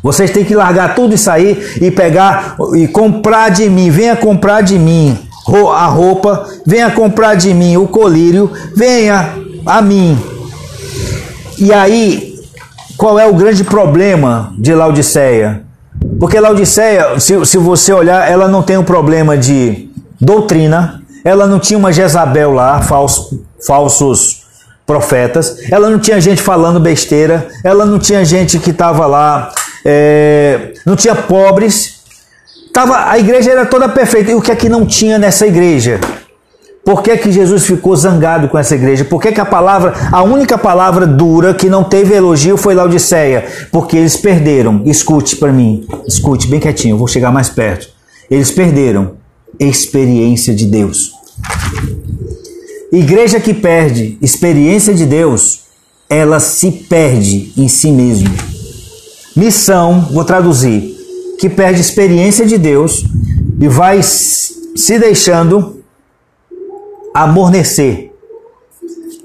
[0.00, 3.90] Vocês têm que largar tudo isso aí e pegar e comprar de mim.
[3.90, 5.18] Venha comprar de mim
[5.74, 9.34] a roupa, venha comprar de mim o colírio, venha
[9.66, 10.16] a mim.
[11.58, 12.31] E aí
[13.02, 15.64] qual é o grande problema de Laodiceia?
[16.20, 21.58] Porque Laodiceia, se, se você olhar, ela não tem um problema de doutrina, ela não
[21.58, 24.44] tinha uma Jezabel lá, falso, falsos
[24.86, 29.50] profetas, ela não tinha gente falando besteira, ela não tinha gente que estava lá,
[29.84, 32.04] é, não tinha pobres,
[32.72, 34.30] tava, a igreja era toda perfeita.
[34.30, 35.98] E o que é que não tinha nessa igreja?
[36.84, 39.04] Por que, que Jesus ficou zangado com essa igreja?
[39.04, 43.46] Por que, que a palavra, a única palavra dura que não teve elogio foi Laodiceia?
[43.70, 44.82] Porque eles perderam.
[44.84, 47.88] Escute para mim, escute bem quietinho, eu vou chegar mais perto.
[48.28, 49.12] Eles perderam
[49.60, 51.12] experiência de Deus.
[52.90, 55.60] Igreja que perde experiência de Deus,
[56.10, 58.30] ela se perde em si mesma.
[59.36, 60.94] Missão, vou traduzir,
[61.38, 63.04] que perde experiência de Deus
[63.60, 65.81] e vai se deixando
[67.14, 68.12] amornecer.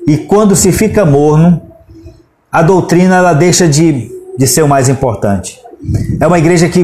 [0.07, 1.61] E quando se fica morno,
[2.51, 5.59] a doutrina ela deixa de, de ser o mais importante.
[6.19, 6.83] É uma igreja que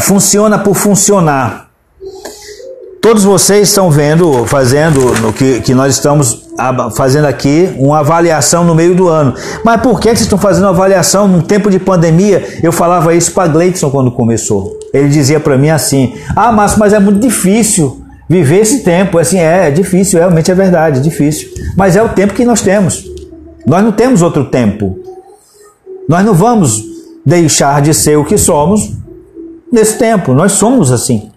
[0.00, 1.66] funciona por funcionar.
[3.00, 6.46] Todos vocês estão vendo, fazendo no que, que nós estamos
[6.96, 9.32] fazendo aqui, uma avaliação no meio do ano.
[9.64, 12.58] Mas por que vocês estão fazendo uma avaliação num tempo de pandemia?
[12.62, 14.76] Eu falava isso para Gleidson quando começou.
[14.92, 19.18] Ele dizia para mim assim: Ah, mas, mas é muito difícil viver esse tempo.
[19.18, 21.50] Assim, é, é difícil, realmente é verdade, é difícil.
[21.76, 23.04] Mas é o tempo que nós temos.
[23.66, 24.98] Nós não temos outro tempo.
[26.08, 26.84] Nós não vamos
[27.24, 28.92] deixar de ser o que somos
[29.72, 30.32] nesse tempo.
[30.32, 31.30] Nós somos assim.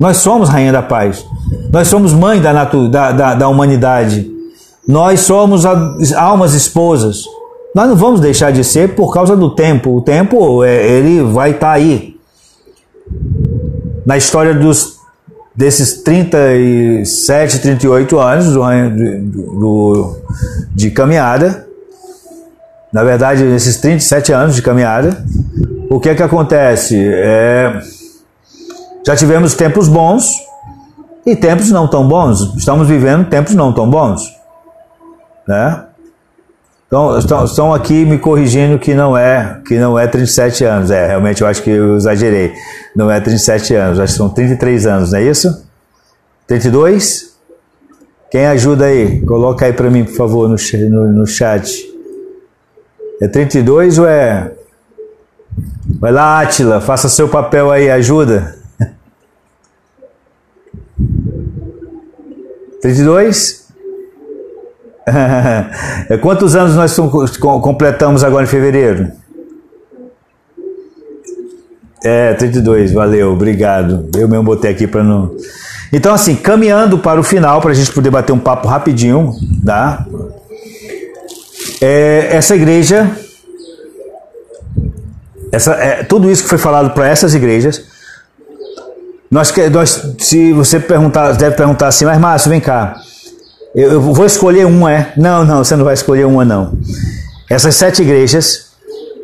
[0.00, 1.24] Nós somos rainha da paz.
[1.70, 4.30] Nós somos mãe da, natu da, da, da humanidade.
[4.86, 5.64] Nós somos
[6.16, 7.24] almas esposas.
[7.74, 9.96] Nós não vamos deixar de ser por causa do tempo.
[9.96, 12.16] O tempo, é, ele vai estar tá aí.
[14.06, 14.97] Na história dos
[15.58, 18.62] desses 37, 38 anos do,
[19.58, 20.16] do,
[20.72, 21.66] de caminhada,
[22.92, 25.20] na verdade, esses 37 anos de caminhada,
[25.90, 26.96] o que é que acontece?
[26.96, 27.80] É,
[29.04, 30.32] já tivemos tempos bons
[31.26, 32.54] e tempos não tão bons.
[32.56, 34.32] Estamos vivendo tempos não tão bons.
[35.44, 35.86] Né?
[36.88, 40.90] Então, estão, estão aqui me corrigindo que não é que não é 37 anos.
[40.90, 42.54] É, realmente eu acho que eu exagerei.
[42.96, 45.66] Não é 37 anos, acho que são 33 anos, não é isso?
[46.46, 47.36] 32?
[48.30, 49.20] Quem ajuda aí?
[49.20, 50.56] Coloca aí para mim, por favor, no,
[50.88, 51.86] no, no chat.
[53.20, 54.52] É 32 ou é.
[56.00, 58.56] Vai lá, Atila, faça seu papel aí, ajuda.
[62.80, 63.67] 32?
[66.20, 66.96] Quantos anos nós
[67.40, 69.10] completamos agora em fevereiro?
[72.04, 74.08] É, 32, valeu, obrigado.
[74.16, 75.34] Eu mesmo botei aqui para não.
[75.92, 79.34] Então, assim, caminhando para o final, para a gente poder bater um papo rapidinho,
[79.64, 80.06] tá?
[81.80, 83.10] É, essa igreja,
[85.50, 87.84] essa, é, tudo isso que foi falado para essas igrejas,
[89.30, 92.96] nós, nós, se você perguntar, deve perguntar assim, mas Márcio, vem cá,
[93.78, 95.12] eu, eu vou escolher uma, é?
[95.16, 96.76] Não, não, você não vai escolher uma, não.
[97.48, 98.72] Essas sete igrejas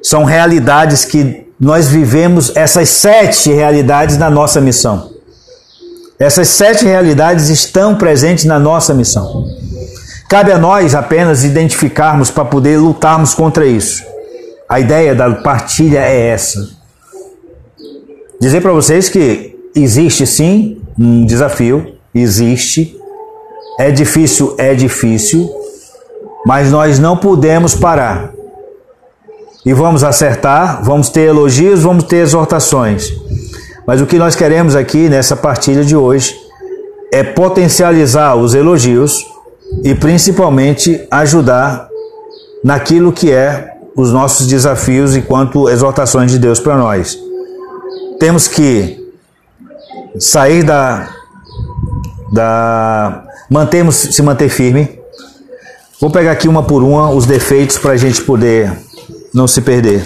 [0.00, 5.10] são realidades que nós vivemos, essas sete realidades na nossa missão.
[6.20, 9.44] Essas sete realidades estão presentes na nossa missão.
[10.28, 14.04] Cabe a nós apenas identificarmos para poder lutarmos contra isso.
[14.68, 16.70] A ideia da partilha é essa.
[18.40, 22.96] Dizer para vocês que existe sim um desafio, existe.
[23.78, 25.50] É difícil, é difícil,
[26.46, 28.32] mas nós não podemos parar.
[29.66, 33.12] E vamos acertar, vamos ter elogios, vamos ter exortações.
[33.86, 36.34] Mas o que nós queremos aqui nessa partilha de hoje
[37.12, 39.24] é potencializar os elogios
[39.82, 41.88] e principalmente ajudar
[42.62, 47.18] naquilo que é os nossos desafios enquanto exortações de Deus para nós.
[48.18, 48.98] Temos que
[50.18, 51.08] sair da
[52.32, 54.98] da mantemos se manter firme.
[56.00, 58.72] Vou pegar aqui uma por uma os defeitos para a gente poder
[59.32, 60.04] não se perder.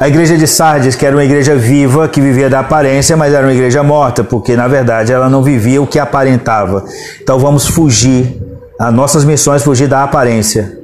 [0.00, 3.44] A igreja de Sardes, que era uma igreja viva, que vivia da aparência, mas era
[3.44, 6.84] uma igreja morta, porque na verdade ela não vivia o que aparentava.
[7.20, 8.40] Então vamos fugir,
[8.78, 10.78] as nossas missões fugir da aparência.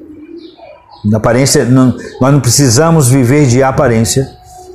[1.04, 4.28] Da aparência, não, nós não precisamos viver de aparência,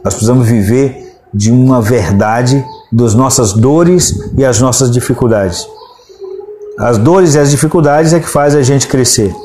[0.05, 5.67] nós precisamos viver de uma verdade das nossas dores e as nossas dificuldades.
[6.79, 9.35] As dores e as dificuldades é que faz a gente crescer.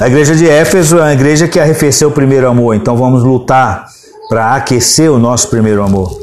[0.00, 3.86] A igreja de Éfeso é uma igreja que arrefeceu o primeiro amor, então vamos lutar
[4.30, 6.18] para aquecer o nosso primeiro amor.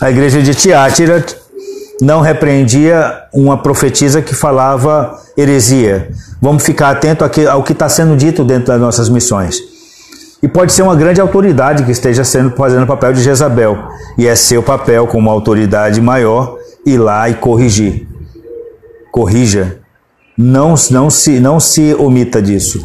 [0.00, 1.24] A igreja de Tiátira
[2.02, 6.10] não repreendia uma profetisa que falava heresia.
[6.42, 9.60] Vamos ficar atento ao que está sendo dito dentro das nossas missões.
[10.42, 13.78] E pode ser uma grande autoridade que esteja sendo fazendo o papel de Jezabel.
[14.18, 18.06] E é seu papel, como autoridade maior, ir lá e corrigir.
[19.12, 19.83] Corrija.
[20.36, 22.82] Não, não, se, não se omita disso.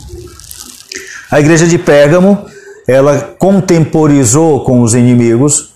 [1.32, 2.46] A igreja de Pérgamo
[2.88, 5.74] ela contemporizou com os inimigos,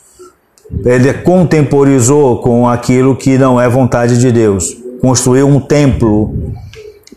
[0.84, 4.76] ele contemporizou com aquilo que não é vontade de Deus.
[4.99, 6.34] Construiu um templo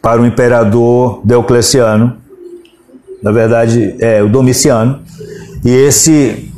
[0.02, 2.14] para o imperador Diocleciano,
[3.22, 5.00] na verdade é o Domiciano,
[5.64, 6.52] e esse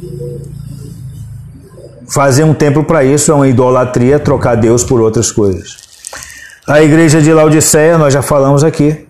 [2.09, 5.88] fazer um templo para isso é uma idolatria, trocar Deus por outras coisas.
[6.69, 9.07] A igreja de Laodiceia, nós já falamos aqui,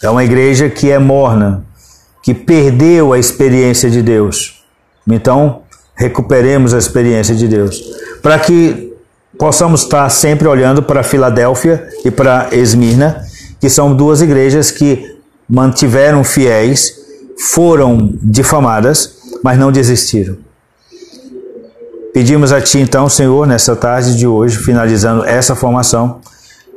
[0.00, 1.64] é uma igreja que é morna,
[2.22, 4.62] que perdeu a experiência de Deus.
[5.04, 5.62] Então,
[5.96, 7.82] recuperemos a experiência de Deus.
[8.22, 8.94] Para que
[9.36, 13.20] possamos estar sempre olhando para Filadélfia e para Esmirna,
[13.60, 15.18] que são duas igrejas que
[15.48, 17.00] mantiveram fiéis,
[17.50, 20.36] foram difamadas, mas não desistiram.
[22.14, 26.20] Pedimos a Ti, então, Senhor, nessa tarde de hoje, finalizando essa formação,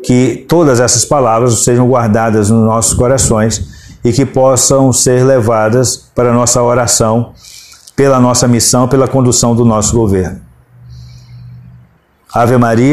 [0.03, 6.29] que todas essas palavras sejam guardadas nos nossos corações e que possam ser levadas para
[6.29, 7.33] a nossa oração,
[7.95, 10.39] pela nossa missão, pela condução do nosso governo.
[12.33, 12.87] Ave Maria.